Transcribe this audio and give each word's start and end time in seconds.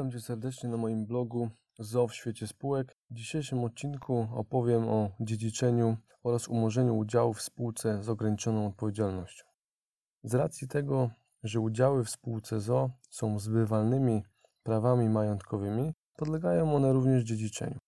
Witam 0.00 0.12
Cię 0.12 0.20
serdecznie 0.20 0.68
na 0.68 0.76
moim 0.76 1.06
blogu 1.06 1.50
ZO 1.78 2.08
w 2.08 2.14
świecie 2.14 2.46
spółek. 2.46 2.96
W 3.10 3.14
dzisiejszym 3.14 3.64
odcinku 3.64 4.28
opowiem 4.34 4.88
o 4.88 5.10
dziedziczeniu 5.20 5.96
oraz 6.22 6.48
umorzeniu 6.48 6.96
udziałów 6.96 7.38
w 7.38 7.42
spółce 7.42 8.02
z 8.02 8.08
ograniczoną 8.08 8.66
odpowiedzialnością. 8.66 9.44
Z 10.24 10.34
racji 10.34 10.68
tego, 10.68 11.10
że 11.42 11.60
udziały 11.60 12.04
w 12.04 12.10
spółce 12.10 12.60
ZO 12.60 12.90
są 13.10 13.38
zbywalnymi 13.38 14.22
prawami 14.62 15.08
majątkowymi, 15.08 15.92
podlegają 16.16 16.74
one 16.74 16.92
również 16.92 17.24
dziedziczeniu. 17.24 17.78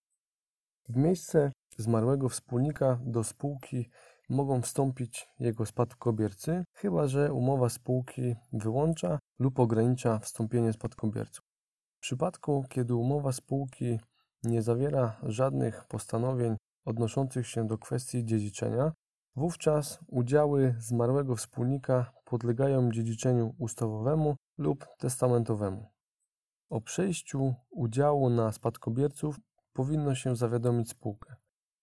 W 0.88 0.96
miejsce 0.96 1.52
zmarłego 1.76 2.29
wspólnika 2.29 2.98
do 3.04 3.24
spółki 3.24 3.90
mogą 4.29 4.62
wstąpić 4.62 5.29
jego 5.38 5.66
spadkobiercy, 5.66 6.65
chyba 6.73 7.06
że 7.06 7.32
umowa 7.32 7.68
spółki 7.68 8.34
wyłącza 8.52 9.18
lub 9.38 9.59
ogranicza 9.59 10.18
wstąpienie 10.18 10.73
spadkobierców. 10.73 11.52
W 12.02 12.05
przypadku, 12.05 12.65
kiedy 12.69 12.95
umowa 12.95 13.33
spółki 13.33 14.01
nie 14.45 14.62
zawiera 14.62 15.16
żadnych 15.23 15.84
postanowień 15.84 16.56
odnoszących 16.84 17.47
się 17.47 17.66
do 17.66 17.79
kwestii 17.79 18.24
dziedziczenia, 18.24 18.93
wówczas 19.37 19.98
udziały 20.07 20.74
zmarłego 20.79 21.37
wspólnika 21.37 22.12
podlegają 22.24 22.91
dziedziczeniu 22.91 23.55
ustawowemu 23.59 24.37
lub 24.59 24.87
testamentowemu. 24.98 25.87
O 26.70 26.80
przejściu 26.80 27.55
udziału 27.70 28.30
na 28.30 28.52
spadkobierców 28.52 29.41
powinno 29.73 30.15
się 30.15 30.37
zawiadomić 30.37 30.91
spółkę. 30.91 31.35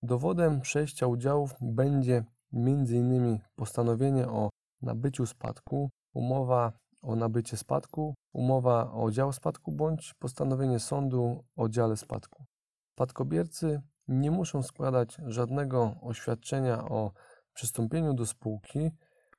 Dowodem 0.04 0.62
przejścia 0.62 1.08
udziałów 1.08 1.56
będzie 1.62 2.24
m.in. 2.54 3.40
postanowienie 3.56 4.28
o 4.28 4.50
nabyciu 4.82 5.26
spadku, 5.26 5.90
umowa 6.14 6.74
o 7.02 7.16
nabycie 7.16 7.58
spadku, 7.58 8.16
umowa 8.34 8.92
o 8.92 9.12
dział 9.12 9.34
spadku 9.34 9.72
bądź 9.72 10.14
postanowienie 10.20 10.80
sądu 10.80 11.44
o 11.56 11.70
dziale 11.70 11.98
spadku. 11.98 12.46
Spadkobiercy 12.94 13.82
nie 14.08 14.32
muszą 14.32 14.64
składać 14.64 15.18
żadnego 15.26 15.96
oświadczenia 16.02 16.84
o 16.84 17.12
przystąpieniu 17.54 18.14
do 18.14 18.26
spółki, 18.26 18.92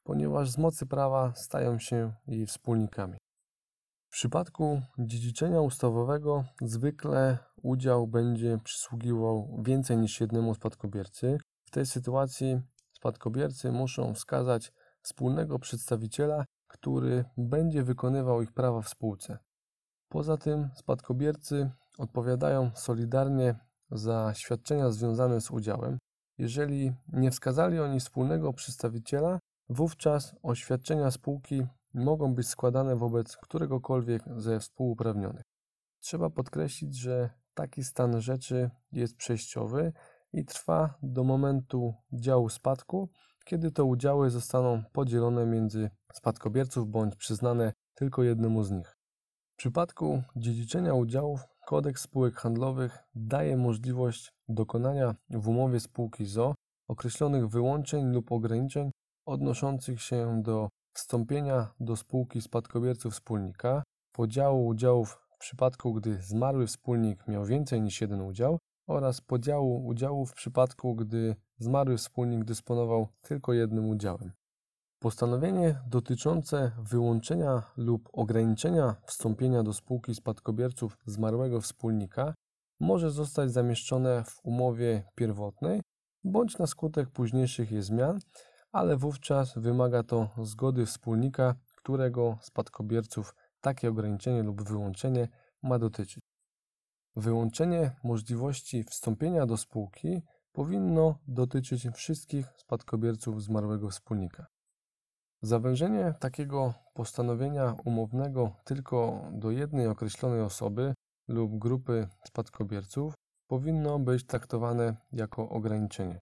ponieważ 0.02 0.50
z 0.50 0.58
mocy 0.58 0.86
prawa 0.86 1.32
stają 1.36 1.78
się 1.78 2.12
jej 2.26 2.46
wspólnikami. 2.46 3.16
W 4.08 4.12
przypadku 4.12 4.82
dziedziczenia 4.98 5.60
ustawowego 5.60 6.44
zwykle 6.62 7.38
udział 7.62 8.06
będzie 8.06 8.58
przysługiwał 8.64 9.62
więcej 9.62 9.96
niż 9.96 10.20
jednemu 10.20 10.54
spadkobiercy. 10.54 11.38
W 11.64 11.70
tej 11.70 11.86
sytuacji 11.86 12.60
spadkobiercy 12.92 13.72
muszą 13.72 14.14
wskazać 14.14 14.72
wspólnego 15.02 15.58
przedstawiciela, 15.58 16.44
który 16.80 17.24
będzie 17.36 17.82
wykonywał 17.82 18.42
ich 18.42 18.52
prawa 18.52 18.82
w 18.82 18.88
spółce. 18.88 19.38
Poza 20.08 20.36
tym 20.36 20.68
spadkobiercy 20.74 21.70
odpowiadają 21.98 22.70
solidarnie 22.74 23.54
za 23.90 24.32
świadczenia 24.34 24.90
związane 24.90 25.40
z 25.40 25.50
udziałem. 25.50 25.98
Jeżeli 26.38 26.92
nie 27.12 27.30
wskazali 27.30 27.80
oni 27.80 28.00
wspólnego 28.00 28.52
przedstawiciela, 28.52 29.38
wówczas 29.68 30.36
oświadczenia 30.42 31.10
spółki 31.10 31.66
mogą 31.94 32.34
być 32.34 32.48
składane 32.48 32.96
wobec 32.96 33.36
któregokolwiek 33.36 34.22
ze 34.36 34.60
współuprawnionych. 34.60 35.42
Trzeba 36.00 36.30
podkreślić, 36.30 36.96
że 36.96 37.30
taki 37.54 37.84
stan 37.84 38.20
rzeczy 38.20 38.70
jest 38.92 39.16
przejściowy 39.16 39.92
i 40.32 40.44
trwa 40.44 40.94
do 41.02 41.24
momentu 41.24 41.94
działu 42.12 42.48
spadku, 42.48 43.08
kiedy 43.44 43.70
to 43.70 43.84
udziały 43.84 44.30
zostaną 44.30 44.82
podzielone 44.92 45.46
między 45.46 45.90
spadkobierców 46.12 46.90
bądź 46.90 47.16
przyznane 47.16 47.72
tylko 47.94 48.22
jednemu 48.22 48.62
z 48.62 48.70
nich. 48.70 48.96
W 49.52 49.56
przypadku 49.56 50.22
dziedziczenia 50.36 50.94
udziałów 50.94 51.40
kodeks 51.66 52.02
spółek 52.02 52.34
handlowych 52.34 52.98
daje 53.14 53.56
możliwość 53.56 54.32
dokonania 54.48 55.14
w 55.30 55.48
umowie 55.48 55.80
spółki 55.80 56.26
ZO 56.26 56.54
określonych 56.88 57.48
wyłączeń 57.48 58.12
lub 58.12 58.32
ograniczeń 58.32 58.90
odnoszących 59.26 60.02
się 60.02 60.42
do 60.42 60.68
wstąpienia 60.94 61.74
do 61.80 61.96
spółki 61.96 62.40
spadkobierców 62.40 63.12
wspólnika, 63.12 63.82
podziału 64.12 64.66
udziałów 64.66 65.18
w 65.34 65.38
przypadku, 65.38 65.94
gdy 65.94 66.22
zmarły 66.22 66.66
wspólnik 66.66 67.28
miał 67.28 67.44
więcej 67.44 67.80
niż 67.80 68.00
jeden 68.00 68.20
udział 68.20 68.58
oraz 68.90 69.20
podziału 69.20 69.86
udziałów 69.86 70.30
w 70.30 70.34
przypadku, 70.34 70.94
gdy 70.94 71.36
zmarły 71.58 71.96
wspólnik 71.96 72.44
dysponował 72.44 73.08
tylko 73.22 73.52
jednym 73.52 73.88
udziałem. 73.88 74.32
Postanowienie 74.98 75.80
dotyczące 75.86 76.72
wyłączenia 76.78 77.62
lub 77.76 78.08
ograniczenia 78.12 78.96
wstąpienia 79.06 79.62
do 79.62 79.72
spółki 79.72 80.14
spadkobierców 80.14 80.98
zmarłego 81.04 81.60
wspólnika 81.60 82.34
może 82.80 83.10
zostać 83.10 83.52
zamieszczone 83.52 84.24
w 84.24 84.40
umowie 84.44 85.04
pierwotnej 85.14 85.80
bądź 86.24 86.58
na 86.58 86.66
skutek 86.66 87.10
późniejszych 87.10 87.72
jej 87.72 87.82
zmian, 87.82 88.18
ale 88.72 88.96
wówczas 88.96 89.58
wymaga 89.58 90.02
to 90.02 90.28
zgody 90.42 90.86
wspólnika, 90.86 91.54
którego 91.76 92.38
spadkobierców 92.40 93.34
takie 93.60 93.88
ograniczenie 93.88 94.42
lub 94.42 94.62
wyłączenie 94.62 95.28
ma 95.62 95.78
dotyczyć. 95.78 96.19
Wyłączenie 97.16 97.90
możliwości 98.04 98.84
wstąpienia 98.84 99.46
do 99.46 99.56
spółki 99.56 100.22
powinno 100.52 101.18
dotyczyć 101.28 101.88
wszystkich 101.94 102.46
spadkobierców 102.56 103.42
zmarłego 103.42 103.88
wspólnika. 103.88 104.46
Zawężenie 105.42 106.14
takiego 106.20 106.74
postanowienia 106.94 107.76
umownego 107.84 108.52
tylko 108.64 109.24
do 109.32 109.50
jednej 109.50 109.86
określonej 109.86 110.40
osoby 110.40 110.94
lub 111.28 111.58
grupy 111.58 112.08
spadkobierców 112.24 113.14
powinno 113.46 113.98
być 113.98 114.26
traktowane 114.26 114.96
jako 115.12 115.48
ograniczenie. 115.48 116.18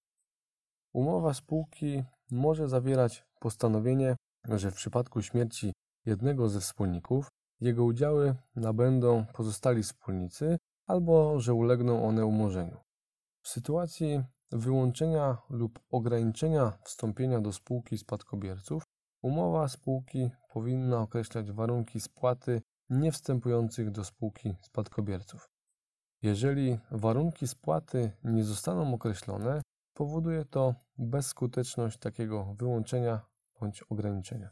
Umowa 0.93 1.34
spółki 1.34 2.04
może 2.31 2.69
zawierać 2.69 3.25
postanowienie, 3.41 4.16
że 4.44 4.71
w 4.71 4.75
przypadku 4.75 5.22
śmierci 5.22 5.72
jednego 6.06 6.48
ze 6.48 6.60
wspólników 6.60 7.28
jego 7.60 7.84
udziały 7.84 8.34
nabędą 8.56 9.25
pozostali 9.34 9.82
wspólnicy 9.82 10.59
albo 10.88 11.41
że 11.41 11.54
ulegną 11.54 12.09
one 12.09 12.26
umorzeniu. 12.26 12.76
W 13.43 13.49
sytuacji 13.49 14.22
wyłączenia 14.53 15.37
lub 15.50 15.81
ograniczenia 15.91 16.78
wstąpienia 16.84 17.41
do 17.41 17.53
spółki 17.53 17.99
spadkobierców, 17.99 18.82
umowa 19.22 19.69
spółki 19.69 20.31
powinna 20.53 21.00
określać 21.00 21.53
warunki 21.53 22.00
spłaty 22.00 22.62
niewstępujących 22.91 23.91
do 23.91 24.04
spółki 24.04 24.56
spadkobierców. 24.62 25.50
Jeżeli 26.22 26.78
warunki 26.91 27.48
spłaty 27.48 28.10
nie 28.25 28.44
zostaną 28.44 28.94
określone, 28.94 29.62
powoduje 29.94 30.44
to 30.44 30.75
bezskuteczność 30.98 31.98
takiego 31.98 32.54
wyłączenia 32.54 33.21
bądź 33.60 33.82
ograniczenia. 33.82 34.50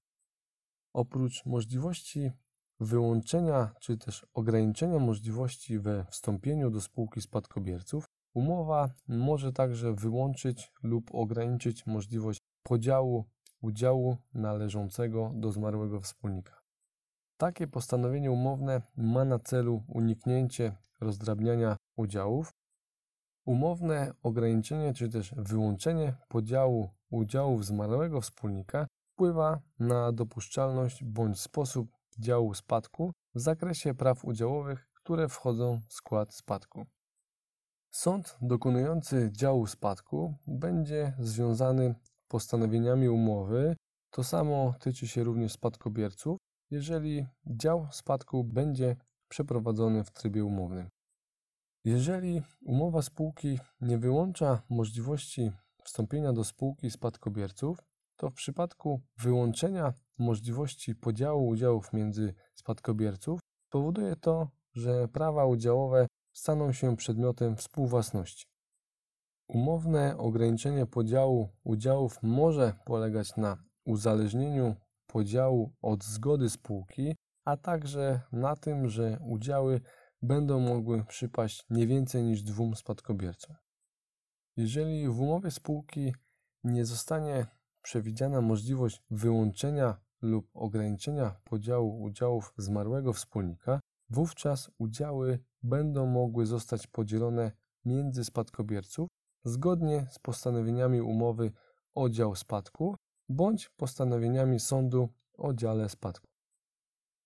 Oprócz 0.92 1.46
możliwości 1.46 2.32
wyłączenia 2.80 3.70
czy 3.80 3.96
też 3.96 4.26
ograniczenia 4.34 4.98
możliwości 4.98 5.78
we 5.78 6.04
wstąpieniu 6.10 6.70
do 6.70 6.80
spółki 6.80 7.20
spadkobierców, 7.20 8.04
umowa 8.34 8.90
może 9.08 9.52
także 9.52 9.94
wyłączyć 9.94 10.72
lub 10.82 11.14
ograniczyć 11.14 11.86
możliwość 11.86 12.40
podziału 12.62 13.24
udziału 13.62 14.16
należącego 14.34 15.32
do 15.34 15.52
zmarłego 15.52 16.00
wspólnika. 16.00 16.60
Takie 17.36 17.66
postanowienie 17.66 18.30
umowne 18.30 18.82
ma 18.96 19.24
na 19.24 19.38
celu 19.38 19.84
uniknięcie 19.88 20.76
rozdrabniania 21.00 21.76
udziałów. 21.96 22.50
Umowne 23.44 24.12
ograniczenie 24.22 24.94
czy 24.94 25.08
też 25.08 25.34
wyłączenie 25.36 26.14
podziału 26.28 26.90
udziałów 27.10 27.66
zmarłego 27.66 28.20
wspólnika 28.20 28.86
wpływa 29.14 29.60
na 29.78 30.12
dopuszczalność 30.12 31.04
bądź 31.04 31.40
sposób 31.40 31.95
działu 32.18 32.54
spadku 32.54 33.12
w 33.34 33.40
zakresie 33.40 33.94
praw 33.94 34.24
udziałowych, 34.24 34.88
które 34.94 35.28
wchodzą 35.28 35.80
w 35.88 35.92
skład 35.92 36.34
spadku. 36.34 36.86
Sąd 37.90 38.36
dokonujący 38.42 39.30
działu 39.32 39.66
spadku 39.66 40.34
będzie 40.46 41.12
związany 41.18 41.94
postanowieniami 42.28 43.08
umowy. 43.08 43.76
To 44.10 44.24
samo 44.24 44.74
tyczy 44.80 45.08
się 45.08 45.24
również 45.24 45.52
spadkobierców, 45.52 46.38
jeżeli 46.70 47.26
dział 47.46 47.88
spadku 47.90 48.44
będzie 48.44 48.96
przeprowadzony 49.28 50.04
w 50.04 50.10
trybie 50.10 50.44
umownym. 50.44 50.88
Jeżeli 51.84 52.42
umowa 52.62 53.02
spółki 53.02 53.58
nie 53.80 53.98
wyłącza 53.98 54.62
możliwości 54.70 55.52
wstąpienia 55.84 56.32
do 56.32 56.44
spółki 56.44 56.90
spadkobierców, 56.90 57.78
to 58.16 58.30
w 58.30 58.34
przypadku 58.34 59.00
wyłączenia 59.16 59.92
możliwości 60.18 60.94
podziału 60.94 61.48
udziałów 61.48 61.92
między 61.92 62.34
spadkobierców 62.54 63.40
powoduje 63.70 64.16
to, 64.16 64.48
że 64.74 65.08
prawa 65.08 65.46
udziałowe 65.46 66.06
staną 66.32 66.72
się 66.72 66.96
przedmiotem 66.96 67.56
współwłasności. 67.56 68.44
Umowne 69.48 70.18
ograniczenie 70.18 70.86
podziału 70.86 71.48
udziałów 71.64 72.18
może 72.22 72.72
polegać 72.84 73.36
na 73.36 73.56
uzależnieniu 73.84 74.76
podziału 75.06 75.72
od 75.82 76.04
zgody 76.04 76.50
spółki, 76.50 77.16
a 77.44 77.56
także 77.56 78.20
na 78.32 78.56
tym, 78.56 78.88
że 78.88 79.18
udziały 79.26 79.80
będą 80.22 80.60
mogły 80.60 81.04
przypaść 81.04 81.64
nie 81.70 81.86
więcej 81.86 82.24
niż 82.24 82.42
dwóm 82.42 82.76
spadkobiercom. 82.76 83.56
Jeżeli 84.56 85.08
w 85.08 85.20
umowie 85.20 85.50
spółki 85.50 86.14
nie 86.64 86.84
zostanie 86.84 87.46
przewidziana 87.82 88.40
możliwość 88.40 89.02
wyłączenia 89.10 89.96
lub 90.22 90.50
ograniczenia 90.54 91.36
podziału 91.44 92.02
udziałów 92.02 92.52
zmarłego 92.56 93.12
wspólnika, 93.12 93.80
wówczas 94.10 94.70
udziały 94.78 95.38
będą 95.62 96.06
mogły 96.06 96.46
zostać 96.46 96.86
podzielone 96.86 97.52
między 97.84 98.24
spadkobierców 98.24 99.08
zgodnie 99.44 100.06
z 100.10 100.18
postanowieniami 100.18 101.00
umowy 101.00 101.52
o 101.94 102.08
dział 102.08 102.34
spadku 102.34 102.96
bądź 103.28 103.68
postanowieniami 103.68 104.60
sądu 104.60 105.08
o 105.34 105.54
dziale 105.54 105.88
spadku. 105.88 106.26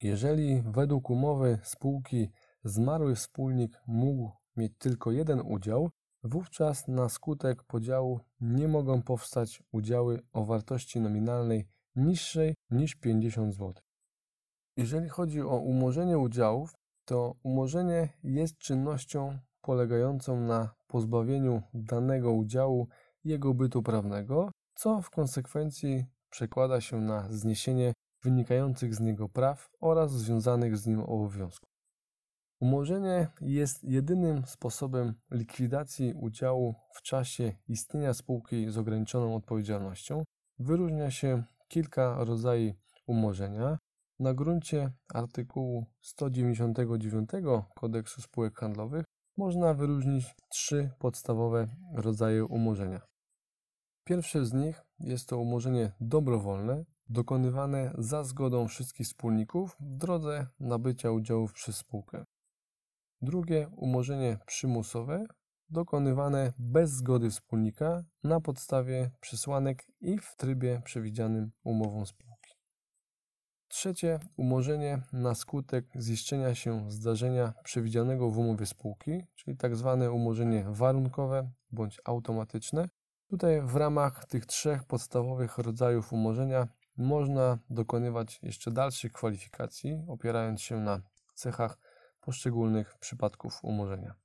Jeżeli 0.02 0.62
według 0.62 1.10
umowy 1.10 1.58
spółki 1.62 2.30
zmarły 2.64 3.14
wspólnik 3.14 3.82
mógł 3.86 4.30
mieć 4.56 4.72
tylko 4.78 5.12
jeden 5.12 5.40
udział, 5.40 5.90
wówczas 6.22 6.88
na 6.88 7.08
skutek 7.08 7.62
podziału 7.62 8.20
nie 8.40 8.68
mogą 8.68 9.02
powstać 9.02 9.62
udziały 9.72 10.20
o 10.32 10.44
wartości 10.44 11.00
nominalnej 11.00 11.68
niższej 11.96 12.54
niż 12.70 12.94
50 12.94 13.54
zł. 13.54 13.74
Jeżeli 14.76 15.08
chodzi 15.08 15.40
o 15.40 15.56
umorzenie 15.58 16.18
udziałów, 16.18 16.74
to 17.04 17.34
umorzenie 17.42 18.08
jest 18.22 18.58
czynnością 18.58 19.38
polegającą 19.60 20.40
na 20.40 20.74
pozbawieniu 20.86 21.62
danego 21.74 22.32
udziału 22.32 22.88
jego 23.24 23.54
bytu 23.54 23.82
prawnego, 23.82 24.50
co 24.74 25.02
w 25.02 25.10
konsekwencji 25.10 26.04
przekłada 26.30 26.80
się 26.80 27.00
na 27.00 27.32
zniesienie 27.32 27.92
wynikających 28.22 28.94
z 28.94 29.00
niego 29.00 29.28
praw 29.28 29.68
oraz 29.80 30.12
związanych 30.12 30.76
z 30.76 30.86
nim 30.86 31.00
obowiązków. 31.00 31.70
Umorzenie 32.60 33.28
jest 33.40 33.84
jedynym 33.84 34.46
sposobem 34.46 35.14
likwidacji 35.30 36.14
udziału 36.14 36.74
w 36.94 37.02
czasie 37.02 37.52
istnienia 37.68 38.14
spółki 38.14 38.70
z 38.70 38.78
ograniczoną 38.78 39.36
odpowiedzialnością. 39.36 40.24
Wyróżnia 40.58 41.10
się 41.10 41.42
kilka 41.70 42.24
rodzajów 42.24 42.76
umorzenia. 43.06 43.78
Na 44.18 44.34
gruncie 44.34 44.92
artykułu 45.14 45.86
199 46.00 47.30
Kodeksu 47.74 48.22
Spółek 48.22 48.58
Handlowych 48.58 49.04
można 49.36 49.74
wyróżnić 49.74 50.34
trzy 50.48 50.90
podstawowe 50.98 51.68
rodzaje 51.94 52.44
umorzenia. 52.44 53.00
Pierwsze 54.04 54.44
z 54.44 54.52
nich 54.52 54.82
jest 55.00 55.28
to 55.28 55.38
umorzenie 55.38 55.92
dobrowolne, 56.00 56.84
dokonywane 57.08 57.92
za 57.98 58.24
zgodą 58.24 58.68
wszystkich 58.68 59.06
wspólników 59.06 59.76
w 59.80 59.96
drodze 59.96 60.46
nabycia 60.60 61.10
udziałów 61.10 61.52
przez 61.52 61.76
spółkę. 61.76 62.24
Drugie 63.22 63.68
umorzenie 63.76 64.38
przymusowe, 64.46 65.26
dokonywane 65.70 66.52
bez 66.58 66.90
zgody 66.90 67.30
wspólnika 67.30 68.04
na 68.24 68.40
podstawie 68.40 69.10
przesłanek 69.20 69.86
i 70.00 70.18
w 70.18 70.36
trybie 70.36 70.82
przewidzianym 70.84 71.50
umową 71.64 72.06
spółki. 72.06 72.54
Trzecie 73.68 74.20
umorzenie 74.36 75.02
na 75.12 75.34
skutek 75.34 75.84
ziszczenia 75.96 76.54
się 76.54 76.90
zdarzenia 76.90 77.52
przewidzianego 77.64 78.30
w 78.30 78.38
umowie 78.38 78.66
spółki, 78.66 79.26
czyli 79.34 79.56
tzw. 79.56 79.96
Tak 80.00 80.12
umorzenie 80.12 80.64
warunkowe 80.68 81.50
bądź 81.70 82.00
automatyczne. 82.04 82.88
Tutaj 83.26 83.62
w 83.62 83.76
ramach 83.76 84.24
tych 84.24 84.46
trzech 84.46 84.84
podstawowych 84.84 85.58
rodzajów 85.58 86.12
umorzenia 86.12 86.68
można 86.96 87.58
dokonywać 87.70 88.38
jeszcze 88.42 88.70
dalszych 88.70 89.12
kwalifikacji, 89.12 90.04
opierając 90.08 90.60
się 90.60 90.80
na 90.80 91.00
cechach 91.34 91.78
poszczególnych 92.20 92.98
przypadków 92.98 93.64
umorzenia. 93.64 94.19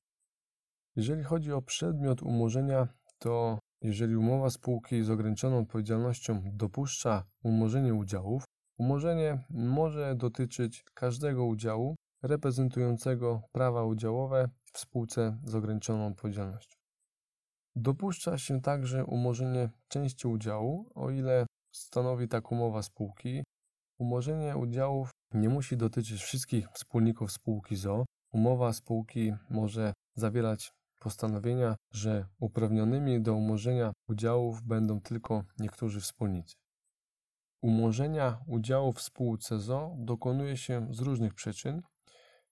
Jeżeli 0.95 1.24
chodzi 1.24 1.51
o 1.51 1.62
przedmiot 1.62 2.21
umorzenia, 2.21 2.88
to 3.19 3.59
jeżeli 3.81 4.15
umowa 4.15 4.50
spółki 4.50 5.03
z 5.03 5.09
ograniczoną 5.09 5.59
odpowiedzialnością 5.59 6.42
dopuszcza 6.45 7.24
umorzenie 7.44 7.94
udziałów, 7.94 8.44
umorzenie 8.77 9.44
może 9.50 10.15
dotyczyć 10.15 10.83
każdego 10.94 11.45
udziału 11.45 11.95
reprezentującego 12.24 13.42
prawa 13.51 13.83
udziałowe 13.83 14.50
w 14.74 14.80
spółce 14.80 15.38
z 15.44 15.56
ograniczoną 15.56 16.07
odpowiedzialnością. 16.07 16.77
Dopuszcza 17.75 18.38
się 18.38 18.62
także 18.62 19.06
umorzenie 19.06 19.69
części 19.88 20.27
udziału, 20.27 20.92
o 20.95 21.09
ile 21.09 21.45
stanowi 21.75 22.27
tak 22.27 22.51
umowa 22.51 22.83
spółki. 22.83 23.44
Umorzenie 24.00 24.57
udziałów 24.57 25.09
nie 25.33 25.50
musi 25.50 25.77
dotyczyć 25.77 26.21
wszystkich 26.21 26.68
wspólników 26.74 27.31
spółki 27.31 27.75
ZO. 27.75 28.06
Umowa 28.33 28.74
spółki 28.74 29.33
może 29.50 29.94
zawierać 30.15 30.71
postanowienia, 31.06 31.75
że 31.92 32.25
uprawnionymi 32.40 33.22
do 33.22 33.34
umorzenia 33.34 33.94
udziałów 34.10 34.63
będą 34.63 35.02
tylko 35.02 35.44
niektórzy 35.60 36.02
wspólnicy. 36.02 36.56
Umorzenia 37.62 38.38
udziałów 38.48 38.98
w 38.98 39.02
spółce 39.02 39.60
ZO 39.60 39.96
dokonuje 39.98 40.57
się 40.57 40.88
z 40.92 41.00
różnych 41.00 41.34
przyczyn. 41.34 41.81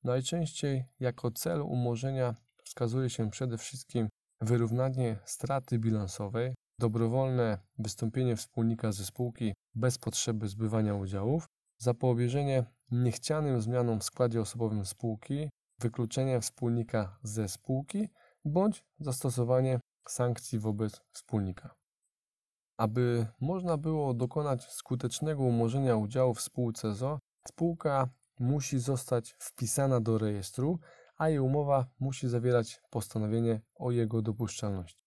Najczęściej 0.04 0.86
jako 1.00 1.32
cel 1.32 1.62
umorzenia 1.62 2.36
wskazuje 2.64 3.10
się 3.10 3.30
przede 3.30 3.58
wszystkim 3.58 4.10
wyrównanie 4.42 5.20
straty 5.26 5.80
bilansowej, 5.80 6.54
dobrowolne 6.80 7.58
wystąpienie 7.80 8.36
wspólnika 8.36 8.92
ze 8.92 9.06
spółki 9.06 9.54
bez 9.76 9.98
potrzeby 9.98 10.48
zbywania 10.48 10.96
udziałów, 10.96 11.46
zapobieżenie 11.78 12.66
niechcianym 12.92 13.62
zmianom 13.62 14.00
w 14.00 14.04
składzie 14.04 14.42
osobowym 14.42 14.86
spółki, 14.86 15.50
wykluczenie 15.80 16.42
wspólnika 16.42 17.20
ze 17.24 17.48
spółki 17.50 18.10
bądź 18.46 18.86
zastosowanie 19.00 19.80
sankcji 20.08 20.60
wobec 20.60 21.02
wspólnika. 21.12 21.76
Aby 22.78 23.28
można 23.42 23.78
było 23.78 24.14
dokonać 24.14 24.72
skutecznego 24.72 25.44
umorzenia 25.44 25.96
udziału 25.96 26.34
w 26.34 26.42
spółce 26.42 26.94
ZO, 26.94 27.20
spółka 27.48 28.10
musi 28.40 28.80
zostać 28.80 29.36
wpisana 29.40 30.00
do 30.00 30.18
rejestru, 30.18 30.80
a 31.18 31.30
jej 31.30 31.40
umowa 31.40 31.86
musi 32.00 32.28
zawierać 32.30 32.82
postanowienie 32.90 33.62
o 33.76 33.92
jego 33.92 34.22
dopuszczalności. 34.22 35.04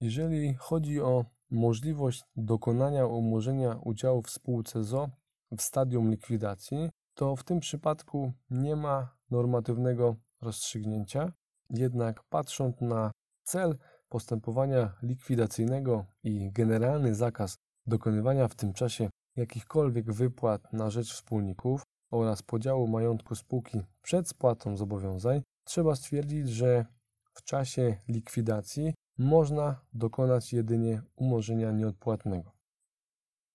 Jeżeli 0.00 0.54
chodzi 0.54 1.00
o 1.00 1.24
możliwość 1.50 2.24
dokonania 2.36 3.06
umorzenia 3.06 3.78
udziału 3.84 4.22
w 4.22 4.30
spółce 4.30 4.84
ZO 4.84 5.10
w 5.58 5.62
stadium 5.62 6.10
likwidacji, 6.10 6.90
to 7.14 7.36
w 7.36 7.44
tym 7.44 7.60
przypadku 7.60 8.32
nie 8.50 8.76
ma 8.76 9.16
normatywnego 9.30 10.16
rozstrzygnięcia, 10.40 11.32
jednak 11.70 12.22
patrząc 12.22 12.80
na 12.80 13.10
cel 13.44 13.78
postępowania 14.08 14.92
likwidacyjnego 15.02 16.04
i 16.22 16.52
generalny 16.52 17.14
zakaz 17.14 17.56
dokonywania 17.86 18.48
w 18.48 18.54
tym 18.54 18.72
czasie 18.72 19.10
jakichkolwiek 19.36 20.12
wypłat 20.12 20.72
na 20.72 20.90
rzecz 20.90 21.12
wspólników 21.12 21.82
oraz 22.10 22.42
podziału 22.42 22.88
majątku 22.88 23.34
spółki 23.34 23.82
przed 24.02 24.28
spłatą 24.28 24.76
zobowiązań, 24.76 25.42
trzeba 25.64 25.96
stwierdzić, 25.96 26.48
że 26.48 26.86
w 27.34 27.42
czasie 27.42 27.96
likwidacji 28.08 28.94
można 29.18 29.80
dokonać 29.92 30.52
jedynie 30.52 31.02
umorzenia 31.16 31.70
nieodpłatnego. 31.70 32.52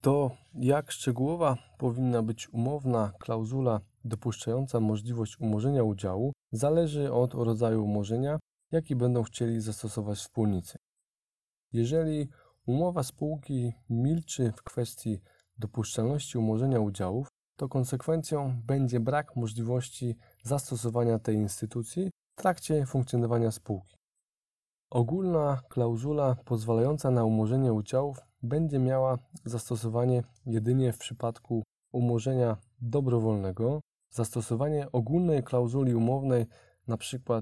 To, 0.02 0.32
jak 0.54 0.92
szczegółowa 0.92 1.58
powinna 1.78 2.24
być 2.24 2.54
umowna 2.54 3.12
klauzula 3.20 3.82
dopuszczająca 4.06 4.80
możliwość 4.80 5.40
umorzenia 5.40 5.84
udziału, 5.84 6.34
zależy 6.52 7.14
od 7.14 7.34
rodzaju 7.34 7.84
umorzenia, 7.84 8.40
jaki 8.72 8.96
będą 8.96 9.24
chcieli 9.24 9.62
zastosować 9.62 10.18
wspólnicy. 10.18 10.78
Jeżeli 11.74 12.30
umowa 12.66 13.04
spółki 13.04 13.74
milczy 13.90 14.52
w 14.52 14.64
kwestii 14.64 15.22
dopuszczalności 15.58 16.38
umorzenia 16.38 16.80
udziałów, 16.80 17.28
to 17.58 17.70
konsekwencją 17.70 18.62
będzie 18.66 19.00
brak 19.00 19.36
możliwości 19.36 20.16
zastosowania 20.44 21.20
tej 21.20 21.36
instytucji 21.36 22.12
w 22.38 22.42
trakcie 22.42 22.86
funkcjonowania 22.86 23.52
spółki. 23.52 23.96
Ogólna 24.90 25.62
klauzula 25.70 26.36
pozwalająca 26.46 27.12
na 27.12 27.24
umorzenie 27.24 27.74
udziałów 27.74 28.18
będzie 28.44 28.80
miała 28.80 29.18
zastosowanie 29.46 30.24
jedynie 30.46 30.94
w 30.94 30.98
przypadku 30.98 31.64
umorzenia 31.92 32.58
dobrowolnego. 32.82 33.82
Zastosowanie 34.16 34.92
ogólnej 34.92 35.44
klauzuli 35.44 35.96
umownej, 35.96 36.46
np. 36.88 37.42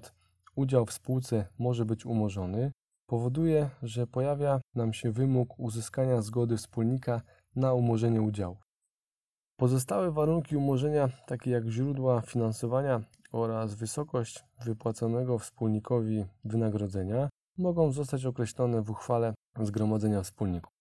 udział 0.55 0.85
w 0.85 0.93
spółce 0.93 1.47
może 1.59 1.85
być 1.85 2.05
umorzony, 2.05 2.71
powoduje, 3.07 3.69
że 3.83 4.07
pojawia 4.07 4.61
nam 4.75 4.93
się 4.93 5.11
wymóg 5.11 5.59
uzyskania 5.59 6.21
zgody 6.21 6.57
wspólnika 6.57 7.21
na 7.55 7.73
umorzenie 7.73 8.21
udziału. 8.21 8.57
Pozostałe 9.57 10.11
warunki 10.11 10.57
umorzenia, 10.57 11.09
takie 11.27 11.51
jak 11.51 11.67
źródła 11.67 12.21
finansowania 12.21 13.01
oraz 13.31 13.75
wysokość 13.75 14.43
wypłaconego 14.65 15.39
wspólnikowi 15.39 16.25
wynagrodzenia, 16.45 17.29
mogą 17.57 17.91
zostać 17.91 18.25
określone 18.25 18.81
w 18.81 18.89
uchwale 18.89 19.33
Zgromadzenia 19.61 20.21
Wspólników. 20.21 20.73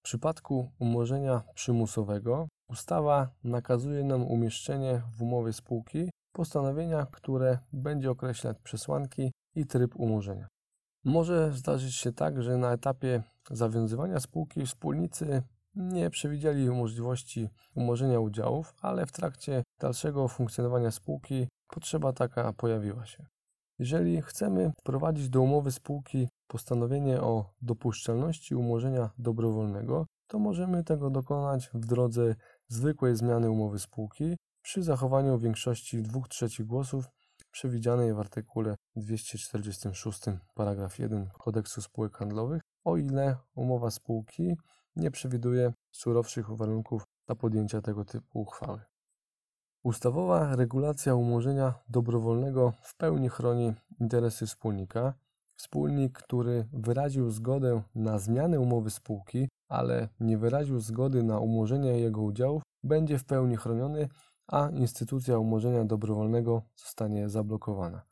W 0.00 0.04
przypadku 0.04 0.70
umorzenia 0.78 1.42
przymusowego 1.54 2.48
Ustawa 2.72 3.28
nakazuje 3.44 4.04
nam 4.04 4.22
umieszczenie 4.22 5.02
w 5.16 5.22
umowie 5.22 5.52
spółki 5.52 6.10
postanowienia, 6.32 7.06
które 7.12 7.58
będzie 7.72 8.10
określać 8.10 8.58
przesłanki 8.58 9.32
i 9.54 9.66
tryb 9.66 9.96
umorzenia. 9.96 10.48
Może 11.04 11.52
zdarzyć 11.52 11.94
się 11.94 12.12
tak, 12.12 12.42
że 12.42 12.56
na 12.56 12.72
etapie 12.72 13.22
zawiązywania 13.50 14.20
spółki 14.20 14.66
wspólnicy 14.66 15.42
nie 15.74 16.10
przewidzieli 16.10 16.70
możliwości 16.70 17.48
umorzenia 17.74 18.20
udziałów, 18.20 18.74
ale 18.80 19.06
w 19.06 19.12
trakcie 19.12 19.62
dalszego 19.80 20.28
funkcjonowania 20.28 20.90
spółki 20.90 21.48
potrzeba 21.68 22.12
taka 22.12 22.52
pojawiła 22.52 23.06
się. 23.06 23.26
Jeżeli 23.78 24.22
chcemy 24.22 24.72
wprowadzić 24.80 25.28
do 25.28 25.40
umowy 25.40 25.72
spółki 25.72 26.28
postanowienie 26.46 27.20
o 27.20 27.50
dopuszczalności 27.62 28.54
umorzenia 28.54 29.10
dobrowolnego, 29.18 30.06
to 30.32 30.38
możemy 30.38 30.84
tego 30.84 31.10
dokonać 31.10 31.70
w 31.74 31.86
drodze 31.86 32.34
zwykłej 32.72 33.16
zmiany 33.16 33.50
umowy 33.50 33.78
spółki 33.78 34.36
przy 34.62 34.82
zachowaniu 34.82 35.38
większości 35.38 36.02
2 36.02 36.20
trzecich 36.28 36.66
głosów 36.66 37.04
przewidzianej 37.52 38.14
w 38.14 38.18
artykule 38.18 38.76
246 38.96 40.20
paragraf 40.54 40.98
1 40.98 41.30
Kodeksu 41.38 41.82
spółek 41.82 42.16
handlowych, 42.16 42.62
o 42.84 42.96
ile 42.96 43.36
umowa 43.54 43.90
spółki 43.90 44.56
nie 44.96 45.10
przewiduje 45.10 45.72
surowszych 45.90 46.50
warunków 46.50 47.04
dla 47.26 47.36
podjęcia 47.36 47.80
tego 47.80 48.04
typu 48.04 48.40
uchwały. 48.40 48.80
Ustawowa 49.82 50.56
regulacja 50.56 51.14
umorzenia 51.14 51.74
dobrowolnego 51.88 52.72
w 52.82 52.96
pełni 52.96 53.28
chroni 53.28 53.72
interesy 54.00 54.46
wspólnika. 54.46 55.14
Wspólnik, 55.54 56.12
który 56.12 56.68
wyraził 56.72 57.30
zgodę 57.30 57.82
na 57.94 58.18
zmianę 58.18 58.60
umowy 58.60 58.90
spółki, 58.90 59.48
ale 59.72 60.08
nie 60.20 60.38
wyraził 60.38 60.80
zgody 60.80 61.22
na 61.22 61.38
umorzenie 61.38 61.98
jego 61.98 62.22
udziałów, 62.22 62.62
będzie 62.84 63.18
w 63.18 63.24
pełni 63.24 63.56
chroniony, 63.56 64.08
a 64.46 64.68
instytucja 64.68 65.38
umorzenia 65.38 65.84
dobrowolnego 65.84 66.62
zostanie 66.76 67.28
zablokowana. 67.28 68.02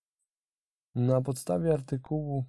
Na 0.95 1.21
podstawie 1.21 1.73
artykułu 1.73 2.45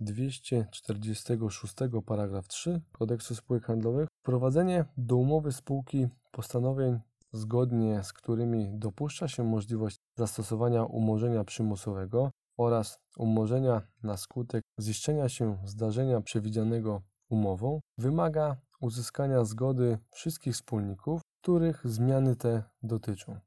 246 0.00 1.74
paragraf 2.06 2.48
3 2.48 2.80
Kodeksu 2.92 3.34
spółek 3.34 3.64
handlowych 3.64 4.08
wprowadzenie 4.22 4.84
do 4.96 5.16
umowy 5.16 5.52
spółki 5.52 6.08
postanowień 6.32 7.00
zgodnie 7.32 8.02
z 8.02 8.12
którymi 8.12 8.78
dopuszcza 8.78 9.28
się 9.28 9.44
możliwość 9.44 9.96
zastosowania 10.16 10.84
umorzenia 10.84 11.44
przymusowego 11.44 12.30
oraz 12.56 12.98
umorzenia 13.18 13.82
na 14.02 14.16
skutek 14.16 14.62
ziszczenia 14.80 15.28
się 15.28 15.58
zdarzenia 15.64 16.20
przewidzianego 16.20 17.02
umową, 17.28 17.80
wymaga 17.98 18.56
uzyskania 18.80 19.44
zgody 19.44 19.98
wszystkich 20.10 20.54
wspólników, 20.54 21.20
których 21.42 21.86
zmiany 21.86 22.36
te 22.36 22.62
dotyczą. 22.82 23.40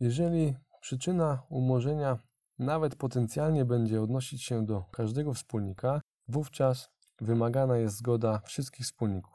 Jeżeli 0.00 0.54
przyczyna 0.80 1.42
umorzenia 1.48 2.18
nawet 2.58 2.96
potencjalnie 2.96 3.64
będzie 3.64 4.02
odnosić 4.02 4.42
się 4.42 4.66
do 4.66 4.84
każdego 4.92 5.34
wspólnika, 5.34 6.00
wówczas 6.28 6.88
wymagana 7.20 7.76
jest 7.76 7.96
zgoda 7.96 8.40
wszystkich 8.44 8.86
wspólników. 8.86 9.34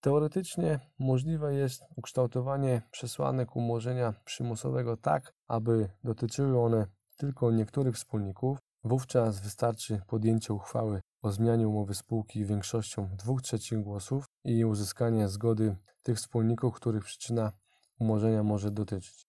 Teoretycznie 0.00 0.80
możliwe 0.98 1.54
jest 1.54 1.84
ukształtowanie 1.96 2.82
przesłanek 2.90 3.56
umorzenia 3.56 4.14
przymusowego 4.24 4.96
tak, 4.96 5.32
aby 5.48 5.88
dotyczyły 6.04 6.60
one 6.60 6.86
tylko 7.16 7.50
niektórych 7.50 7.94
wspólników. 7.94 8.58
Wówczas 8.84 9.40
wystarczy 9.40 10.00
podjęcie 10.06 10.54
uchwały 10.54 11.00
o 11.22 11.30
zmianie 11.30 11.68
umowy 11.68 11.94
spółki 11.94 12.44
większością 12.44 13.08
2 13.16 13.34
trzecich 13.42 13.80
głosów 13.80 14.24
i 14.44 14.64
uzyskanie 14.64 15.28
zgody 15.28 15.76
tych 16.02 16.16
wspólników, 16.16 16.74
których 16.74 17.04
przyczyna 17.04 17.52
umorzenia 18.00 18.42
może 18.42 18.70
dotyczyć. 18.70 19.28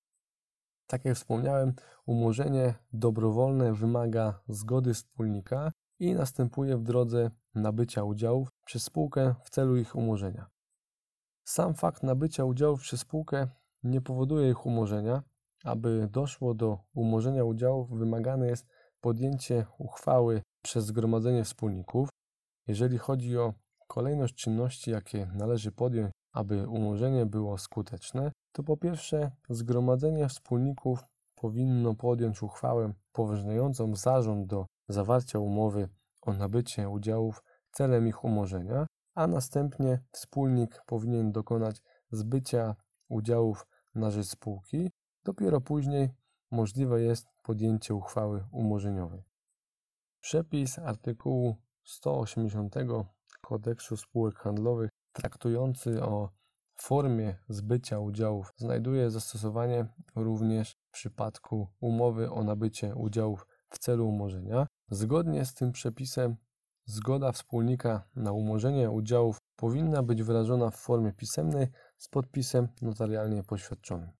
Tak 0.88 1.06
jak 1.06 1.16
wspomniałem, 1.16 1.74
umorzenie 2.06 2.74
dobrowolne 2.94 3.74
wymaga 3.74 4.42
zgody 4.48 4.94
wspólnika 4.94 5.72
i 6.00 6.14
następuje 6.14 6.78
w 6.78 6.84
drodze 6.84 7.32
nabycia 7.56 8.04
udziałów 8.04 8.50
przez 8.66 8.84
spółkę 8.84 9.36
w 9.44 9.50
celu 9.50 9.78
ich 9.78 9.96
umorzenia. 9.96 10.48
Sam 11.44 11.74
fakt 11.74 12.04
nabycia 12.04 12.46
udziałów 12.46 12.82
przez 12.82 13.00
spółkę 13.00 13.48
nie 13.84 14.02
powoduje 14.02 14.50
ich 14.50 14.66
umorzenia. 14.66 15.24
Aby 15.64 16.08
doszło 16.12 16.54
do 16.54 16.80
umorzenia 16.94 17.44
udziałów, 17.44 17.90
wymagane 17.90 18.48
jest 18.48 18.68
podjęcie 19.02 19.66
uchwały 19.78 20.42
przez 20.62 20.86
zgromadzenie 20.86 21.44
wspólników. 21.44 22.10
Jeżeli 22.68 22.98
chodzi 22.98 23.38
o 23.38 23.54
kolejność 23.88 24.36
czynności, 24.36 24.92
jakie 24.92 25.26
należy 25.34 25.72
podjąć, 25.72 26.12
aby 26.34 26.68
umorzenie 26.68 27.26
było 27.26 27.58
skuteczne, 27.58 28.32
to 28.52 28.64
po 28.64 28.78
pierwsze 28.78 29.32
zgromadzenie 29.50 30.30
wspólników 30.30 31.04
powinno 31.36 31.96
podjąć 31.96 32.44
uchwałę 32.44 32.94
poważniającą 33.12 33.96
zarząd 33.96 34.48
do 34.48 34.66
zawarcia 34.88 35.40
umowy 35.40 35.90
o 36.22 36.34
nabycie 36.34 36.90
udziałów 36.90 37.44
celem 37.72 38.08
ich 38.08 38.24
umorzenia, 38.24 38.88
a 39.16 39.28
następnie 39.28 40.00
wspólnik 40.12 40.82
powinien 40.86 41.32
dokonać 41.32 41.82
zbycia 42.12 42.76
udziałów 43.10 43.68
na 43.96 44.12
rzecz 44.12 44.28
spółki. 44.28 44.92
Dopiero 45.24 45.62
później 45.62 46.10
możliwe 46.52 47.02
jest 47.02 47.28
podjęcie 47.44 47.96
uchwały 47.96 48.44
umorzeniowej. 48.52 49.24
Przepis 50.28 50.80
artykułu 50.80 51.56
180 51.84 52.76
Kodeksu 53.42 53.98
spółek 53.98 54.36
handlowych 54.36 54.90
traktujący 55.14 56.04
o 56.04 56.30
formie 56.76 57.36
zbycia 57.50 58.00
udziałów 58.00 58.54
znajduje 58.58 59.12
zastosowanie 59.12 59.86
również 60.16 60.76
w 60.90 60.92
przypadku 60.92 61.68
umowy 61.80 62.32
o 62.32 62.44
nabycie 62.44 62.96
udziałów 62.96 63.48
w 63.70 63.80
celu 63.80 64.10
umorzenia. 64.10 64.68
Zgodnie 64.90 65.46
z 65.46 65.54
tym 65.54 65.72
przepisem 65.72 66.36
Zgoda 66.86 67.32
wspólnika 67.32 68.10
na 68.16 68.32
umorzenie 68.32 68.92
udziałów 68.92 69.38
powinna 69.56 70.04
być 70.04 70.24
wyrażona 70.24 70.70
w 70.70 70.76
formie 70.76 71.14
pisemnej 71.14 71.68
z 71.98 72.08
podpisem 72.08 72.68
notarialnie 72.82 73.44
poświadczonym. 73.44 74.12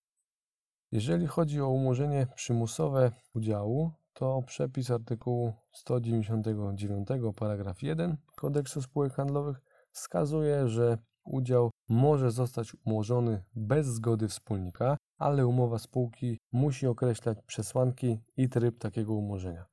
Jeżeli 0.92 1.28
chodzi 1.28 1.62
o 1.62 1.70
umorzenie 1.70 2.28
przymusowe 2.36 3.12
udziału, 3.34 3.92
to 4.18 4.42
przepis 4.42 4.92
artykułu 4.92 5.54
199 5.72 7.08
paragraf 7.36 7.84
1 7.84 8.18
Kodeksu 8.36 8.82
spółek 8.82 9.14
handlowych 9.14 9.62
wskazuje, 9.92 10.68
że 10.68 10.98
udział 11.26 11.72
może 11.90 12.32
zostać 12.32 12.76
umorzony 12.86 13.44
bez 13.56 13.88
zgody 13.88 14.28
wspólnika, 14.28 14.98
ale 15.18 15.48
umowa 15.48 15.80
spółki 15.80 16.38
musi 16.52 16.88
określać 16.88 17.38
przesłanki 17.48 18.20
i 18.38 18.50
tryb 18.50 18.80
takiego 18.80 19.14
umorzenia. 19.14 19.66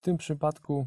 W 0.00 0.04
tym 0.04 0.16
przypadku 0.16 0.86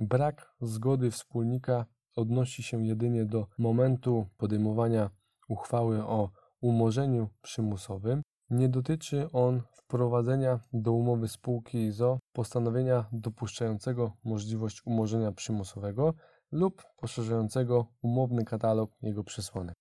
Brak 0.00 0.54
zgody 0.60 1.10
wspólnika 1.10 1.86
odnosi 2.16 2.62
się 2.62 2.86
jedynie 2.86 3.24
do 3.24 3.46
momentu 3.58 4.26
podejmowania 4.36 5.10
uchwały 5.48 6.04
o 6.06 6.30
umorzeniu 6.60 7.28
przymusowym. 7.42 8.22
Nie 8.52 8.68
dotyczy 8.68 9.30
on 9.32 9.62
wprowadzenia 9.72 10.60
do 10.72 10.92
umowy 10.92 11.28
spółki 11.28 11.90
ZO 11.90 12.18
postanowienia 12.32 13.04
dopuszczającego 13.12 14.12
możliwość 14.24 14.86
umorzenia 14.86 15.32
przymusowego 15.32 16.14
lub 16.52 16.82
poszerzającego 16.96 17.86
umowny 18.02 18.44
katalog 18.44 18.90
jego 19.02 19.24
przesłanek. 19.24 19.74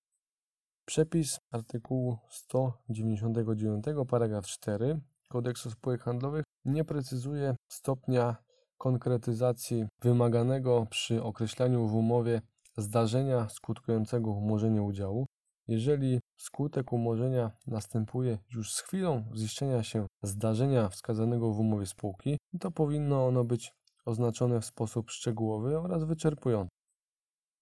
Przepis 0.86 1.40
artykułu 1.52 2.18
199 2.30 3.86
paragraf 4.10 4.46
4 4.46 5.00
Kodeksu 5.30 5.72
spółek 5.72 6.02
handlowych 6.02 6.44
nie 6.66 6.84
precyzuje 6.84 7.56
stopnia 7.68 8.36
konkretyzacji 8.78 9.86
wymaganego 10.02 10.88
przy 10.90 11.24
określaniu 11.24 11.88
w 11.88 11.96
umowie 11.96 12.42
zdarzenia 12.78 13.50
skutkującego 13.50 14.32
umorzeniem 14.32 14.86
udziału, 14.86 15.26
jeżeli 15.72 16.20
skutek 16.38 16.94
umorzenia 16.94 17.52
następuje 17.68 18.38
już 18.54 18.74
z 18.74 18.80
chwilą 18.80 19.24
ziszczenia 19.36 19.84
się 19.84 20.08
zdarzenia 20.24 20.90
wskazanego 20.90 21.54
w 21.54 21.60
umowie 21.60 21.86
spółki, 21.86 22.38
to 22.60 22.72
powinno 22.72 23.28
ono 23.28 23.44
być 23.44 23.74
oznaczone 24.06 24.62
w 24.62 24.66
sposób 24.66 25.12
szczegółowy 25.12 25.80
oraz 25.80 26.04
wyczerpujący. 26.04 26.70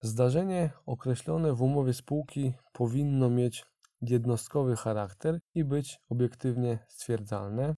Zdarzenie 0.01 0.69
określone 0.85 1.53
w 1.53 1.61
umowie 1.61 1.93
spółki 1.93 2.53
powinno 2.73 3.29
mieć 3.29 3.65
jednostkowy 4.01 4.75
charakter 4.75 5.39
i 5.55 5.63
być 5.63 5.97
obiektywnie 6.09 6.79
stwierdzalne, 6.87 7.75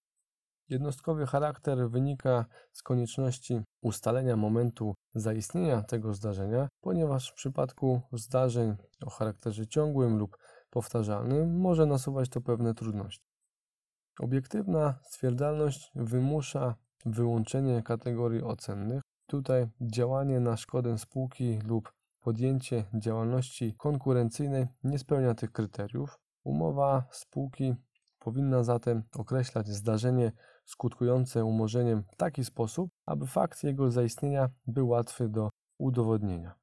Jednostkowy 0.71 1.25
charakter 1.25 1.89
wynika 1.89 2.45
z 2.71 2.83
konieczności 2.83 3.61
ustalenia 3.81 4.35
momentu 4.35 4.93
zaistnienia 5.15 5.81
tego 5.81 6.13
zdarzenia, 6.13 6.67
ponieważ 6.81 7.31
w 7.31 7.33
przypadku 7.33 8.01
zdarzeń 8.13 8.75
o 9.05 9.09
charakterze 9.09 9.67
ciągłym 9.67 10.17
lub 10.17 10.37
powtarzalnym 10.69 11.59
może 11.59 11.85
nasuwać 11.85 12.29
to 12.29 12.41
pewne 12.41 12.73
trudności. 12.73 13.25
Obiektywna 14.19 14.99
stwierdzalność 15.03 15.91
wymusza 15.95 16.75
wyłączenie 17.05 17.83
kategorii 17.83 18.43
ocennych. 18.43 19.01
Tutaj 19.27 19.67
działanie 19.81 20.39
na 20.39 20.57
szkodę 20.57 20.97
spółki 20.97 21.59
lub 21.65 21.91
podjęcie 22.19 22.83
działalności 22.93 23.75
konkurencyjnej 23.77 24.67
nie 24.83 24.99
spełnia 24.99 25.33
tych 25.33 25.51
kryteriów. 25.51 26.19
Umowa 26.43 27.03
spółki 27.11 27.75
powinna 28.19 28.63
zatem 28.63 29.03
określać 29.13 29.67
zdarzenie 29.67 30.31
skutkujące 30.71 31.45
umorzeniem 31.45 32.03
w 32.11 32.15
taki 32.15 32.45
sposób, 32.45 32.89
aby 33.05 33.27
fakt 33.27 33.63
jego 33.63 33.91
zaistnienia 33.91 34.49
był 34.67 34.87
łatwy 34.87 35.29
do 35.29 35.49
udowodnienia. 35.79 36.55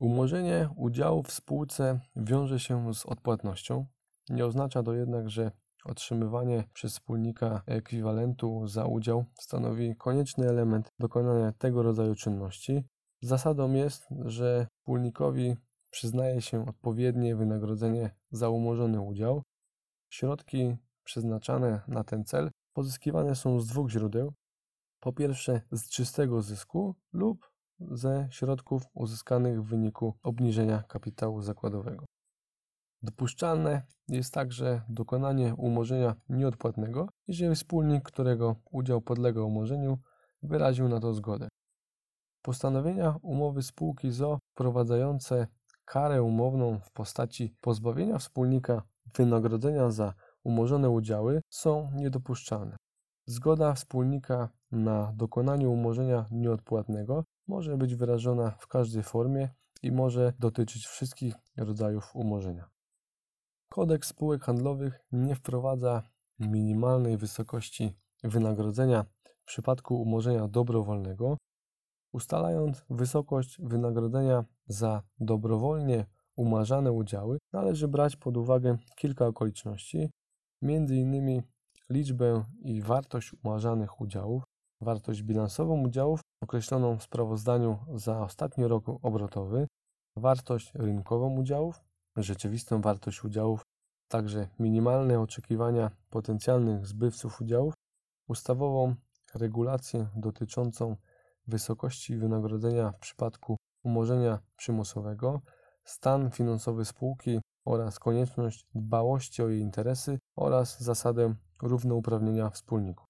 Umorzenie 0.00 0.68
udziału 0.76 1.22
w 1.22 1.32
spółce 1.32 2.00
wiąże 2.16 2.60
się 2.60 2.94
z 2.94 3.06
odpłatnością. 3.06 3.86
Nie 4.28 4.46
oznacza 4.46 4.82
to 4.82 4.92
jednak, 4.92 5.30
że 5.30 5.50
otrzymywanie 5.84 6.64
przez 6.72 6.92
wspólnika 6.92 7.62
ekwiwalentu 7.66 8.66
za 8.66 8.86
udział 8.86 9.24
stanowi 9.38 9.96
konieczny 9.96 10.48
element 10.48 10.88
dokonania 10.98 11.52
tego 11.52 11.82
rodzaju 11.82 12.14
czynności. 12.14 12.84
Zasadą 13.22 13.72
jest, 13.72 14.06
że 14.24 14.66
wspólnikowi 14.78 15.56
przyznaje 15.90 16.42
się 16.42 16.68
odpowiednie 16.68 17.36
wynagrodzenie 17.36 18.10
za 18.30 18.48
umorzony 18.48 19.00
udział. 19.00 19.42
Środki 20.12 20.76
przeznaczane 21.04 21.80
na 21.88 22.04
ten 22.04 22.24
cel 22.24 22.50
pozyskiwane 22.80 23.34
są 23.34 23.60
z 23.60 23.66
dwóch 23.66 23.90
źródeł. 23.90 24.32
Po 25.00 25.12
pierwsze 25.12 25.60
z 25.72 25.88
czystego 25.88 26.42
zysku 26.42 26.94
lub 27.12 27.50
ze 27.80 28.28
środków 28.30 28.82
uzyskanych 28.94 29.62
w 29.62 29.68
wyniku 29.68 30.14
obniżenia 30.22 30.82
kapitału 30.82 31.42
zakładowego. 31.42 32.04
Dopuszczalne 33.02 33.82
jest 34.08 34.34
także 34.34 34.82
dokonanie 34.88 35.54
umorzenia 35.54 36.14
nieodpłatnego, 36.28 37.08
jeżeli 37.28 37.54
wspólnik, 37.54 38.04
którego 38.04 38.56
udział 38.70 39.00
podlega 39.00 39.42
umorzeniu, 39.42 39.98
wyraził 40.42 40.88
na 40.88 41.00
to 41.00 41.14
zgodę. 41.14 41.48
Postanowienia 42.42 43.16
umowy 43.22 43.62
spółki 43.62 44.10
ZO 44.10 44.38
wprowadzające 44.54 45.46
karę 45.84 46.22
umowną 46.22 46.78
w 46.78 46.90
postaci 46.92 47.54
pozbawienia 47.60 48.18
wspólnika 48.18 48.82
wynagrodzenia 49.14 49.90
za 49.90 50.14
umorzone 50.44 50.90
udziały 50.90 51.40
są 51.50 51.90
niedopuszczalne. 51.94 52.76
Zgoda 53.26 53.74
wspólnika 53.74 54.48
na 54.72 55.12
dokonanie 55.16 55.68
umorzenia 55.68 56.26
nieodpłatnego 56.30 57.24
może 57.48 57.76
być 57.76 57.94
wyrażona 57.94 58.50
w 58.50 58.66
każdej 58.66 59.02
formie 59.02 59.48
i 59.82 59.92
może 59.92 60.32
dotyczyć 60.38 60.86
wszystkich 60.86 61.34
rodzajów 61.56 62.10
umorzenia. 62.14 62.70
Kodeks 63.68 64.08
spółek 64.08 64.44
handlowych 64.44 65.00
nie 65.12 65.34
wprowadza 65.34 66.02
minimalnej 66.38 67.16
wysokości 67.16 67.92
wynagrodzenia 68.24 69.04
w 69.24 69.44
przypadku 69.44 70.02
umorzenia 70.02 70.48
dobrowolnego, 70.48 71.36
ustalając 72.12 72.84
wysokość 72.90 73.60
wynagrodzenia 73.62 74.44
za 74.66 75.02
dobrowolnie 75.20 76.06
umarzane 76.36 76.92
udziały, 76.92 77.38
należy 77.52 77.88
brać 77.88 78.16
pod 78.16 78.36
uwagę 78.36 78.76
kilka 78.96 79.26
okoliczności, 79.26 80.10
m.in. 80.62 81.42
liczbę 81.90 82.44
i 82.62 82.82
wartość 82.82 83.34
umarzanych 83.44 84.00
udziałów, 84.00 84.42
wartość 84.80 85.22
bilansową 85.22 85.82
udziałów 85.82 86.20
określoną 86.42 86.98
w 86.98 87.02
sprawozdaniu 87.02 87.78
za 87.94 88.20
ostatni 88.20 88.66
rok 88.66 88.84
obrotowy, 89.02 89.66
wartość 90.16 90.72
rynkową 90.74 91.36
udziałów, 91.36 91.80
rzeczywistą 92.16 92.80
wartość 92.80 93.24
udziałów, 93.24 93.62
także 94.08 94.48
minimalne 94.58 95.20
oczekiwania 95.20 95.90
potencjalnych 96.10 96.86
zbywców 96.86 97.40
udziałów, 97.40 97.74
ustawową 98.28 98.94
regulację 99.34 100.08
dotyczącą 100.16 100.96
wysokości 101.46 102.16
wynagrodzenia 102.16 102.92
w 102.92 102.98
przypadku 102.98 103.56
umorzenia 103.84 104.38
przymusowego, 104.56 105.40
stan 105.84 106.30
finansowy 106.30 106.84
spółki 106.84 107.40
oraz 107.64 107.98
konieczność 107.98 108.66
dbałości 108.74 109.42
o 109.42 109.48
jej 109.48 109.60
interesy 109.60 110.18
oraz 110.40 110.80
zasadę 110.80 111.34
równouprawnienia 111.62 112.50
wspólników. 112.50 113.06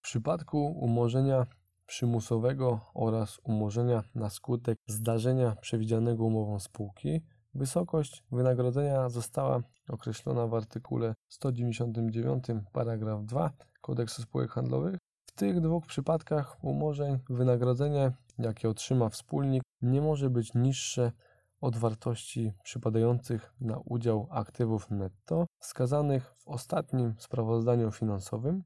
W 0.00 0.04
przypadku 0.04 0.66
umorzenia 0.66 1.46
przymusowego 1.86 2.80
oraz 2.94 3.40
umorzenia 3.44 4.02
na 4.14 4.30
skutek 4.30 4.78
zdarzenia 4.86 5.56
przewidzianego 5.60 6.24
umową 6.24 6.60
spółki, 6.60 7.20
wysokość 7.54 8.24
wynagrodzenia 8.32 9.08
została 9.08 9.62
określona 9.88 10.46
w 10.46 10.54
artykule 10.54 11.14
199 11.28 12.44
paragraf 12.72 13.24
2 13.24 13.52
Kodeksu 13.80 14.22
spółek 14.22 14.50
handlowych. 14.50 14.98
W 15.26 15.32
tych 15.32 15.60
dwóch 15.60 15.86
przypadkach 15.86 16.64
umorzeń 16.64 17.18
wynagrodzenie, 17.30 18.12
jakie 18.38 18.68
otrzyma 18.68 19.08
wspólnik, 19.08 19.62
nie 19.82 20.00
może 20.00 20.30
być 20.30 20.54
niższe 20.54 21.12
od 21.60 21.76
wartości 21.76 22.52
przypadających 22.62 23.54
na 23.60 23.78
udział 23.78 24.28
aktywów 24.30 24.90
netto 24.90 25.46
wskazanych 25.58 26.34
w 26.34 26.48
ostatnim 26.48 27.14
sprawozdaniu 27.18 27.92
finansowym 27.92 28.62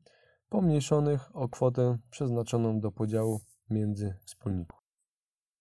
pomniejszonych 0.48 1.37
o 1.37 1.48
kwotę 1.48 1.98
przeznaczoną 2.11 2.81
do 2.81 2.92
podziału 2.92 3.40
między 3.70 4.14
wspólników. 4.24 4.81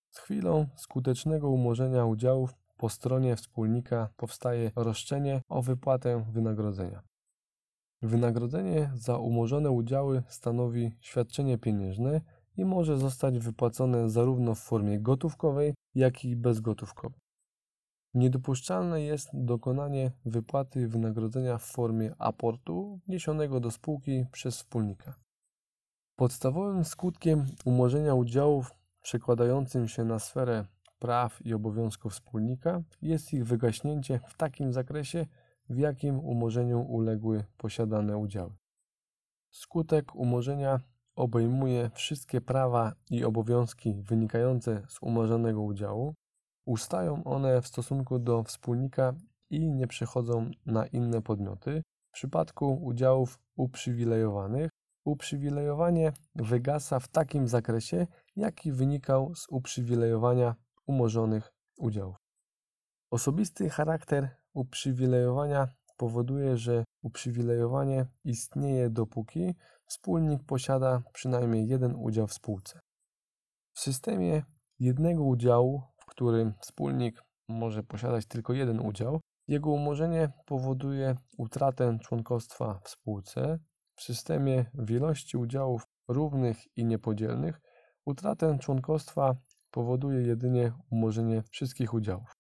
Z 0.09 0.19
chwilą 0.19 0.67
skutecznego 0.75 1.49
umorzenia 1.49 2.05
udziałów 2.05 2.53
po 2.77 2.89
stronie 2.89 3.35
wspólnika 3.35 4.09
powstaje 4.17 4.71
roszczenie 4.75 5.41
o 5.49 5.61
wypłatę 5.61 6.25
wynagrodzenia. 6.31 7.03
Wynagrodzenie 8.01 8.91
za 8.95 9.17
umorzone 9.17 9.71
udziały 9.71 10.23
stanowi 10.27 10.91
świadczenie 11.01 11.57
pieniężne 11.57 12.21
i 12.57 12.65
może 12.65 12.97
zostać 12.97 13.39
wypłacone 13.39 14.09
zarówno 14.09 14.55
w 14.55 14.59
formie 14.59 14.99
gotówkowej, 14.99 15.73
jak 15.97 16.25
i 16.25 16.35
bezgotówkowej. 16.35 17.19
Niedopuszczalne 18.13 19.01
jest 19.01 19.29
dokonanie 19.33 20.11
wypłaty 20.25 20.87
wynagrodzenia 20.87 21.57
w 21.57 21.63
formie 21.63 22.15
aportu 22.19 22.99
wniesionego 23.07 23.59
do 23.59 23.71
spółki 23.71 24.25
przez 24.31 24.55
wspólnika. 24.55 25.15
Podstawowym 26.15 26.85
skutkiem 26.85 27.45
umorzenia 27.65 28.13
udziałów 28.13 28.71
przekładającym 29.01 29.87
się 29.87 30.03
na 30.03 30.19
sferę 30.19 30.65
praw 30.99 31.45
i 31.45 31.53
obowiązków 31.53 32.13
wspólnika 32.13 32.81
jest 33.01 33.33
ich 33.33 33.45
wygaśnięcie 33.45 34.19
w 34.27 34.37
takim 34.37 34.73
zakresie, 34.73 35.25
w 35.69 35.77
jakim 35.77 36.19
umorzeniu 36.19 36.81
uległy 36.81 37.43
posiadane 37.57 38.17
udziały. 38.17 38.55
Skutek 39.51 40.15
umorzenia 40.15 40.79
obejmuje 41.17 41.89
wszystkie 41.93 42.41
prawa 42.41 42.93
i 43.09 43.25
obowiązki 43.25 43.93
wynikające 43.93 44.83
z 44.87 44.97
umorzonego 45.01 45.61
udziału, 45.61 46.13
Ustają 46.67 47.23
one 47.23 47.61
w 47.61 47.67
stosunku 47.67 48.19
do 48.19 48.43
wspólnika 48.43 49.13
i 49.49 49.71
nie 49.71 49.87
przechodzą 49.87 50.51
na 50.65 50.87
inne 50.87 51.21
podmioty. 51.21 51.81
W 52.09 52.11
przypadku 52.11 52.73
udziałów 52.83 53.39
uprzywilejowanych, 53.55 54.69
uprzywilejowanie 55.05 56.11
wygasa 56.35 56.99
w 56.99 57.07
takim 57.07 57.47
zakresie, 57.47 58.07
jaki 58.35 58.71
wynikał 58.71 59.35
z 59.35 59.45
uprzywilejowania 59.49 60.55
umorzonych 60.85 61.53
udziałów. 61.77 62.15
Osobisty 63.11 63.69
charakter 63.69 64.29
uprzywilejowania 64.53 65.67
powoduje, 65.97 66.57
że 66.57 66.83
uprzywilejowanie 67.01 68.05
istnieje 68.23 68.89
dopóki 68.89 69.55
wspólnik 69.87 70.43
posiada 70.43 71.01
przynajmniej 71.13 71.67
jeden 71.67 71.95
udział 71.95 72.27
w 72.27 72.33
spółce. 72.33 72.79
W 73.73 73.79
systemie 73.79 74.43
jednego 74.79 75.23
udziału 75.23 75.81
którym 76.17 76.53
wspólnik 76.61 77.23
może 77.47 77.83
posiadać 77.83 78.25
tylko 78.25 78.53
jeden 78.53 78.79
udział, 78.79 79.21
jego 79.47 79.71
umorzenie 79.71 80.31
powoduje 80.45 81.15
utratę 81.37 81.97
członkostwa 82.01 82.79
w 82.83 82.89
spółce. 82.89 83.59
W 83.95 84.01
systemie 84.01 84.65
wielości 84.73 85.37
udziałów 85.37 85.83
równych 86.07 86.77
i 86.77 86.85
niepodzielnych 86.85 87.61
utratę 88.05 88.57
członkostwa 88.61 89.35
powoduje 89.71 90.21
jedynie 90.21 90.73
umorzenie 90.91 91.43
wszystkich 91.51 91.93
udziałów. 91.93 92.33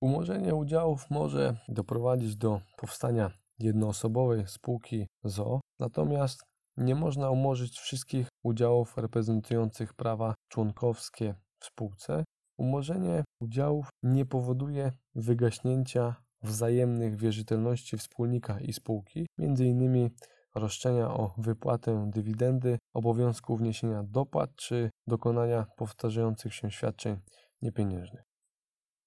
Umorzenie 0.00 0.54
udziałów 0.54 1.10
może 1.10 1.56
doprowadzić 1.68 2.36
do 2.36 2.60
powstania 2.76 3.30
jednoosobowej 3.58 4.46
spółki 4.46 5.06
ZO, 5.24 5.60
natomiast 5.78 6.42
nie 6.76 6.94
można 6.94 7.30
umorzyć 7.30 7.78
wszystkich 7.78 8.28
udziałów 8.42 8.96
reprezentujących 8.96 9.94
prawa 9.94 10.34
członkowskie 10.48 11.34
w 11.58 11.64
spółce, 11.64 12.24
Umorzenie 12.62 13.24
udziałów 13.40 13.88
nie 14.02 14.26
powoduje 14.26 14.92
wygaśnięcia 15.14 16.14
wzajemnych 16.42 17.16
wierzytelności 17.16 17.98
wspólnika 17.98 18.60
i 18.60 18.72
spółki, 18.72 19.26
m.in. 19.38 20.10
roszczenia 20.54 21.10
o 21.10 21.34
wypłatę 21.38 22.10
dywidendy, 22.10 22.78
obowiązku 22.94 23.56
wniesienia 23.56 24.02
dopłat 24.02 24.50
czy 24.56 24.90
dokonania 25.06 25.66
powtarzających 25.76 26.54
się 26.54 26.70
świadczeń 26.70 27.16
niepieniężnych. 27.62 28.22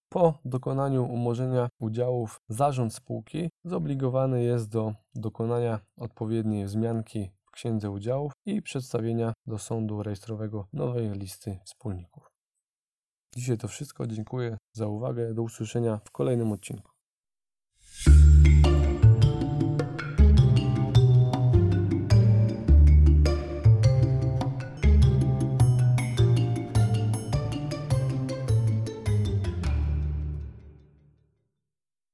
Po 0.10 0.39
dokonaniu 0.45 1.06
umorzenia 1.06 1.69
udziałów 1.80 2.38
zarząd 2.49 2.93
spółki 2.93 3.49
zobligowany 3.65 4.43
jest 4.43 4.69
do 4.69 4.93
dokonania 5.15 5.80
odpowiedniej 5.97 6.65
wzmianki 6.65 7.32
księdze 7.55 7.89
udziałów 7.89 8.31
i 8.45 8.61
przedstawienia 8.61 9.33
do 9.47 9.57
sądu 9.57 10.03
rejestrowego 10.03 10.67
nowej 10.73 11.11
listy 11.11 11.59
wspólników. 11.65 12.27
Dzisiaj 13.35 13.57
to 13.57 13.67
wszystko. 13.67 14.07
Dziękuję 14.07 14.57
za 14.73 14.87
uwagę. 14.87 15.33
Do 15.33 15.41
usłyszenia 15.41 15.99
w 16.05 16.11
kolejnym 16.11 16.51
odcinku. 16.51 16.94